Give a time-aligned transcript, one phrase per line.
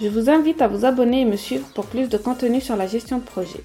[0.00, 2.86] Je vous invite à vous abonner et me suivre pour plus de contenu sur la
[2.86, 3.64] gestion de projet.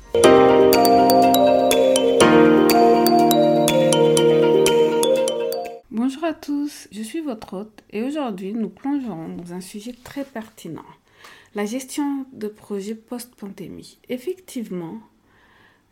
[5.92, 10.23] Bonjour à tous, je suis votre hôte et aujourd'hui nous plongerons dans un sujet très
[10.23, 10.81] pertinent
[11.54, 14.00] la gestion de projet post-pandémie.
[14.09, 15.02] Effectivement,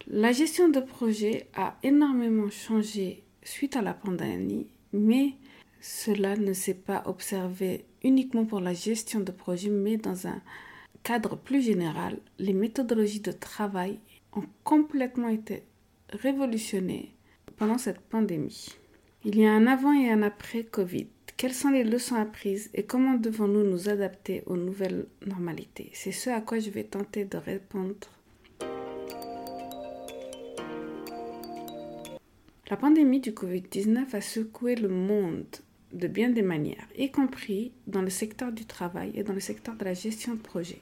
[0.08, 5.34] la gestion de projet a énormément changé suite à la pandémie, mais
[5.81, 10.41] cela ne s'est pas observé uniquement pour la gestion de projet, mais dans un
[11.03, 12.17] cadre plus général.
[12.39, 13.99] Les méthodologies de travail
[14.33, 15.63] ont complètement été
[16.09, 17.13] révolutionnées
[17.57, 18.67] pendant cette pandémie.
[19.23, 21.07] Il y a un avant et un après Covid.
[21.38, 25.89] Quelles sont les leçons apprises et comment devons-nous nous adapter aux nouvelles normalités?
[25.94, 27.95] C'est ce à quoi je vais tenter de répondre.
[32.69, 35.45] La pandémie du Covid-19 a secoué le monde
[35.94, 39.75] de bien des manières, y compris dans le secteur du travail et dans le secteur
[39.75, 40.81] de la gestion de projets.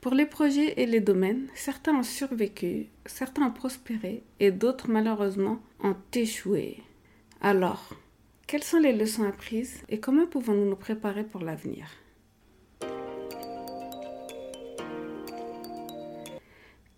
[0.00, 5.60] Pour les projets et les domaines, certains ont survécu, certains ont prospéré et d'autres malheureusement
[5.82, 6.82] ont échoué.
[7.40, 7.94] Alors,
[8.46, 11.86] quelles sont les leçons apprises et comment pouvons-nous nous préparer pour l'avenir?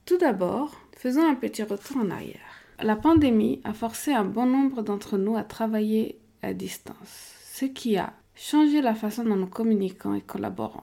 [0.04, 2.40] Tout d'abord, faisons un petit retour en arrière.
[2.82, 7.96] La pandémie a forcé un bon nombre d'entre nous à travailler à distance, ce qui
[7.96, 10.82] a changé la façon dont nous communiquons et collaborons.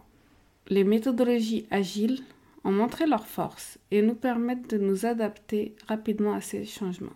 [0.67, 2.21] Les méthodologies agiles
[2.63, 7.15] ont montré leur force et nous permettent de nous adapter rapidement à ces changements.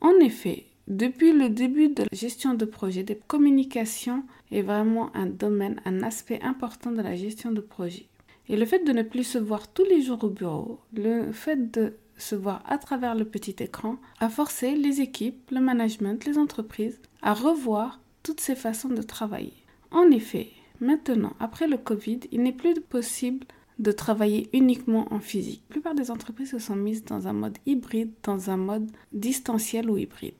[0.00, 4.22] En effet, depuis le début de la gestion de projet, des communications
[4.52, 8.06] est vraiment un domaine, un aspect important de la gestion de projet.
[8.48, 11.72] Et le fait de ne plus se voir tous les jours au bureau, le fait
[11.72, 16.38] de se voir à travers le petit écran, a forcé les équipes, le management, les
[16.38, 19.54] entreprises à revoir toutes ces façons de travailler.
[19.90, 20.48] En effet,
[20.80, 23.46] maintenant, après le Covid, il n'est plus possible
[23.78, 25.62] de travailler uniquement en physique.
[25.68, 29.90] La plupart des entreprises se sont mises dans un mode hybride, dans un mode distanciel
[29.90, 30.34] ou hybride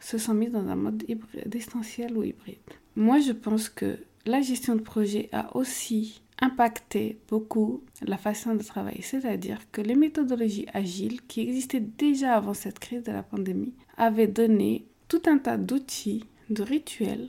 [0.00, 1.04] se sont mis dans un mode
[1.46, 2.56] distanciel ou hybride.
[2.96, 8.62] Moi, je pense que la gestion de projet a aussi impacté beaucoup la façon de
[8.62, 13.74] travailler, c'est-à-dire que les méthodologies agiles qui existaient déjà avant cette crise de la pandémie
[13.96, 17.28] avaient donné tout un tas d'outils, de rituels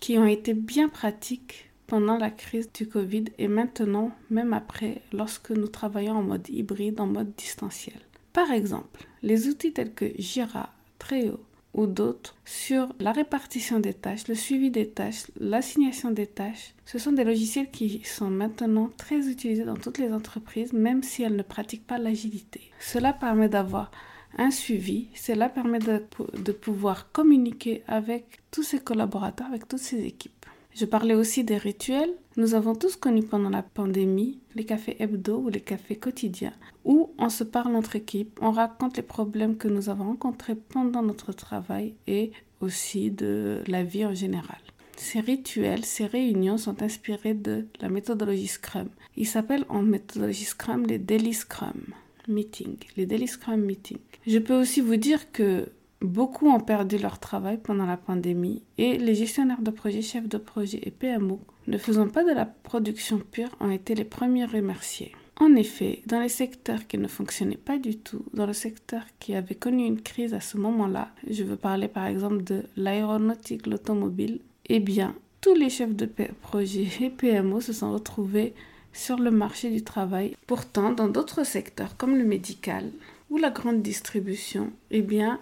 [0.00, 5.50] qui ont été bien pratiques pendant la crise du Covid et maintenant, même après, lorsque
[5.50, 8.00] nous travaillons en mode hybride, en mode distanciel.
[8.32, 11.40] Par exemple, les outils tels que Jira, Trello,
[11.74, 16.74] ou d'autres sur la répartition des tâches, le suivi des tâches, l'assignation des tâches.
[16.86, 21.22] Ce sont des logiciels qui sont maintenant très utilisés dans toutes les entreprises, même si
[21.22, 22.60] elles ne pratiquent pas l'agilité.
[22.78, 23.90] Cela permet d'avoir
[24.38, 30.43] un suivi, cela permet de, pouvoir communiquer avec tous ses collaborateurs, avec toutes ses équipes.
[30.74, 32.12] Je parlais aussi des rituels.
[32.36, 36.52] Nous avons tous connu pendant la pandémie les cafés hebdo ou les cafés quotidiens,
[36.84, 41.02] où on se parle entre équipes, on raconte les problèmes que nous avons rencontrés pendant
[41.02, 44.58] notre travail et aussi de la vie en général.
[44.96, 48.88] Ces rituels, ces réunions sont inspirés de la méthodologie Scrum.
[49.16, 51.82] Ils s'appellent en méthodologie Scrum les Daily Scrum
[52.26, 53.98] Meetings, les Daily Scrum Meetings.
[54.26, 55.68] Je peux aussi vous dire que
[56.00, 60.38] Beaucoup ont perdu leur travail pendant la pandémie et les gestionnaires de projets, chefs de
[60.38, 65.12] projet et PMO ne faisant pas de la production pure ont été les premiers remerciés.
[65.40, 69.34] En effet, dans les secteurs qui ne fonctionnaient pas du tout, dans le secteur qui
[69.34, 74.40] avait connu une crise à ce moment-là, je veux parler par exemple de l'aéronautique, l'automobile,
[74.66, 76.08] eh bien, tous les chefs de
[76.40, 78.54] projet et PMO se sont retrouvés
[78.92, 80.36] sur le marché du travail.
[80.46, 82.90] Pourtant, dans d'autres secteurs comme le médical
[83.28, 85.40] ou la grande distribution, eh bien,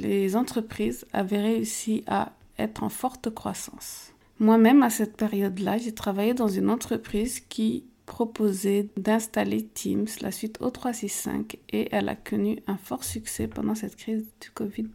[0.00, 4.12] les entreprises avaient réussi à être en forte croissance.
[4.38, 10.58] Moi-même, à cette période-là, j'ai travaillé dans une entreprise qui proposé d'installer Teams, la suite
[10.60, 14.88] O365, et elle a connu un fort succès pendant cette crise du Covid.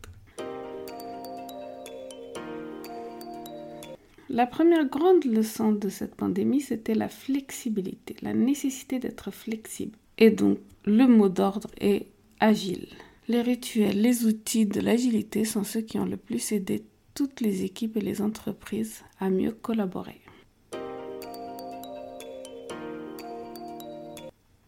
[4.27, 9.97] La première grande leçon de cette pandémie, c'était la flexibilité, la nécessité d'être flexible.
[10.17, 12.07] Et donc, le mot d'ordre est
[12.41, 12.89] agile.
[13.27, 16.83] Les rituels, les outils de l'agilité sont ceux qui ont le plus aidé
[17.15, 20.21] toutes les équipes et les entreprises à mieux collaborer.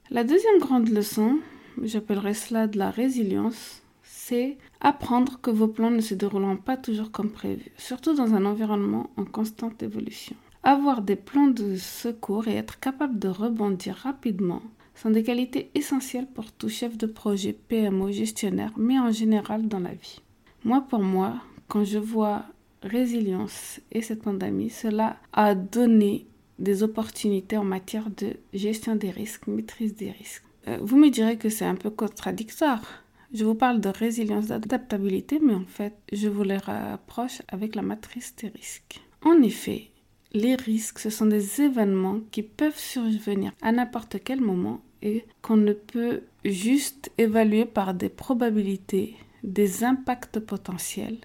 [0.09, 1.38] La deuxième grande leçon,
[1.83, 7.12] j'appellerais cela de la résilience, c'est apprendre que vos plans ne se dérouleront pas toujours
[7.12, 10.36] comme prévu, surtout dans un environnement en constante évolution.
[10.63, 14.63] Avoir des plans de secours et être capable de rebondir rapidement
[14.99, 19.79] sont des qualités essentielles pour tout chef de projet, PMO, gestionnaire, mais en général dans
[19.79, 20.21] la vie.
[20.63, 22.45] Moi, pour moi, quand je vois
[22.81, 26.27] résilience et cette pandémie, cela a donné
[26.59, 30.44] des opportunités en matière de gestion des risques, maîtrise des risques.
[30.67, 32.81] Euh, vous me direz que c'est un peu contradictoire.
[33.33, 37.81] Je vous parle de résilience, d'adaptabilité, mais en fait, je vous les rapproche avec la
[37.81, 39.01] matrice des risques.
[39.21, 39.91] En effet,
[40.33, 45.57] les risques, ce sont des événements qui peuvent survenir à n'importe quel moment et qu'on
[45.57, 51.17] ne peut juste évaluer par des probabilités, des impacts potentiels.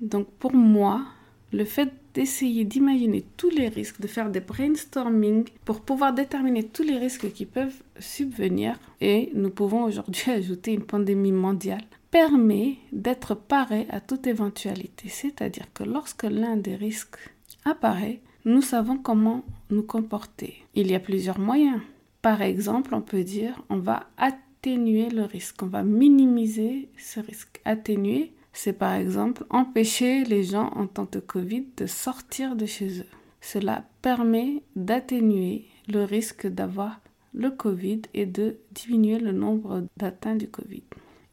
[0.00, 1.04] Donc pour moi,
[1.52, 6.82] le fait d'essayer d'imaginer tous les risques, de faire des brainstorming pour pouvoir déterminer tous
[6.82, 13.34] les risques qui peuvent subvenir, et nous pouvons aujourd'hui ajouter une pandémie mondiale, permet d'être
[13.34, 15.08] paré à toute éventualité.
[15.08, 17.18] C'est-à-dire que lorsque l'un des risques
[17.64, 20.64] apparaît, nous savons comment nous comporter.
[20.74, 21.80] Il y a plusieurs moyens.
[22.22, 27.60] Par exemple, on peut dire on va atténuer le risque, on va minimiser ce risque.
[27.64, 33.00] Atténuer, c'est par exemple empêcher les gens en temps de Covid de sortir de chez
[33.00, 33.06] eux.
[33.40, 37.00] Cela permet d'atténuer le risque d'avoir
[37.32, 40.82] le Covid et de diminuer le nombre d'atteints du Covid.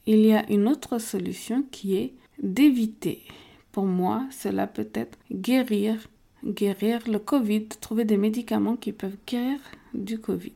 [0.05, 3.23] Il y a une autre solution qui est d'éviter.
[3.71, 6.07] Pour moi, cela peut être guérir,
[6.45, 9.59] guérir le Covid, trouver des médicaments qui peuvent guérir
[9.97, 10.53] du Covid.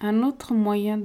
[0.00, 1.00] Un autre moyen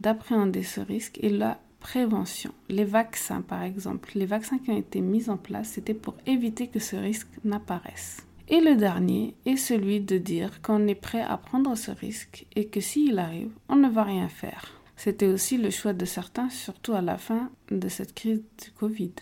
[0.00, 2.52] d'appréhender ce risque est la prévention.
[2.68, 6.68] Les vaccins, par exemple, les vaccins qui ont été mis en place, c'était pour éviter
[6.68, 8.18] que ce risque n'apparaisse.
[8.48, 12.66] Et le dernier est celui de dire qu'on est prêt à prendre ce risque et
[12.66, 14.72] que s'il arrive, on ne va rien faire.
[14.96, 19.12] C'était aussi le choix de certains, surtout à la fin de cette crise du Covid.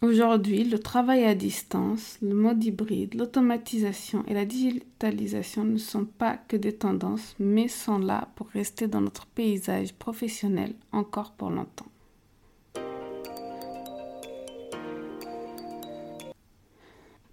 [0.00, 6.36] Aujourd'hui, le travail à distance, le mode hybride, l'automatisation et la digitalisation ne sont pas
[6.36, 11.88] que des tendances, mais sont là pour rester dans notre paysage professionnel encore pour longtemps.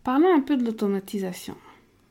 [0.04, 1.58] Parlons un peu de l'automatisation,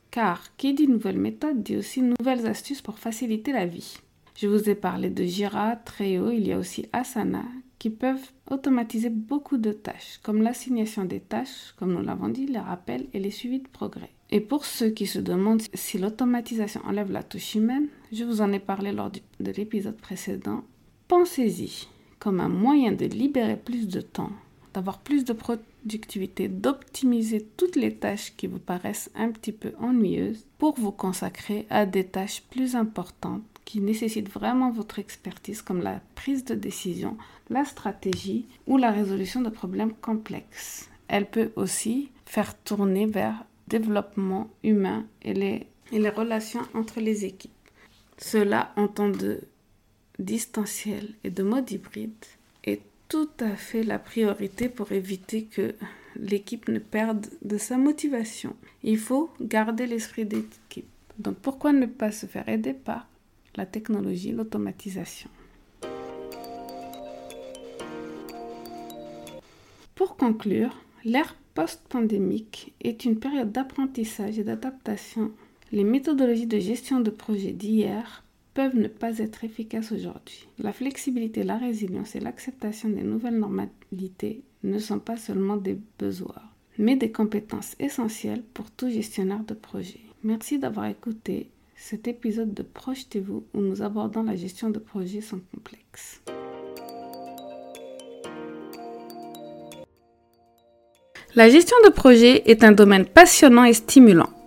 [0.09, 3.97] car qui dit nouvelle méthode dit aussi nouvelles astuces pour faciliter la vie.
[4.37, 7.43] Je vous ai parlé de Jira, Trello, il y a aussi Asana
[7.79, 12.59] qui peuvent automatiser beaucoup de tâches, comme l'assignation des tâches, comme nous l'avons dit, les
[12.59, 14.11] rappels et les suivis de progrès.
[14.31, 18.51] Et pour ceux qui se demandent si l'automatisation enlève la touche humaine, je vous en
[18.51, 20.63] ai parlé lors de l'épisode précédent,
[21.07, 21.87] pensez-y
[22.19, 24.31] comme un moyen de libérer plus de temps,
[24.73, 30.45] d'avoir plus de productivité, d'optimiser toutes les tâches qui vous paraissent un petit peu ennuyeuses
[30.57, 35.99] pour vous consacrer à des tâches plus importantes qui nécessitent vraiment votre expertise comme la
[36.13, 37.17] prise de décision,
[37.49, 40.89] la stratégie ou la résolution de problèmes complexes.
[41.07, 47.25] Elle peut aussi faire tourner vers développement humain et les, et les relations entre les
[47.25, 47.51] équipes.
[48.17, 49.41] Cela en temps de
[50.19, 52.13] distanciel et de mode hybride
[52.63, 55.75] est tout à fait la priorité pour éviter que
[56.15, 58.55] l'équipe ne perde de sa motivation.
[58.83, 60.87] Il faut garder l'esprit d'équipe.
[61.19, 63.07] Donc pourquoi ne pas se faire aider par
[63.55, 65.29] la technologie, l'automatisation.
[69.95, 75.31] Pour conclure, l'ère post-pandémique est une période d'apprentissage et d'adaptation.
[75.71, 80.47] Les méthodologies de gestion de projet d'hier peuvent ne pas être efficaces aujourd'hui.
[80.59, 86.41] La flexibilité, la résilience et l'acceptation des nouvelles normalités ne sont pas seulement des besoins,
[86.77, 89.99] mais des compétences essentielles pour tout gestionnaire de projet.
[90.23, 95.39] Merci d'avoir écouté cet épisode de Projetez-vous où nous abordons la gestion de projets sans
[95.53, 96.21] complexe.
[101.35, 104.29] La gestion de projet est un domaine passionnant et stimulant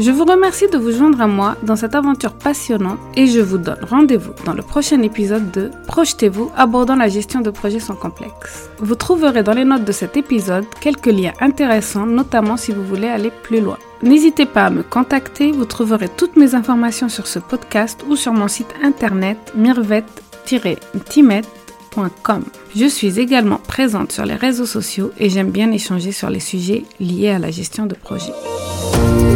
[0.00, 3.58] Je vous remercie de vous joindre à moi dans cette aventure passionnante et je vous
[3.58, 8.70] donne rendez-vous dans le prochain épisode de Projetez-vous abordant la gestion de projets sans complexe.
[8.78, 13.08] Vous trouverez dans les notes de cet épisode quelques liens intéressants, notamment si vous voulez
[13.08, 13.76] aller plus loin.
[14.02, 18.32] N'hésitez pas à me contacter, vous trouverez toutes mes informations sur ce podcast ou sur
[18.32, 22.44] mon site internet mirvet-timet.com.
[22.74, 26.84] Je suis également présente sur les réseaux sociaux et j'aime bien échanger sur les sujets
[27.00, 27.96] liés à la gestion de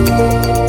[0.07, 0.64] Thank you.